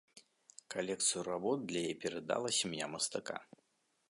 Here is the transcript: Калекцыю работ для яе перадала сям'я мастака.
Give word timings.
Калекцыю 0.75 1.21
работ 1.31 1.57
для 1.73 1.85
яе 1.91 1.93
перадала 2.05 2.49
сям'я 2.61 2.93
мастака. 2.97 3.37